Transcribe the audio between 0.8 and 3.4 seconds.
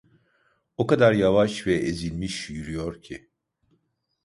kadar yavaş ve ezilmiş yürüyor ki…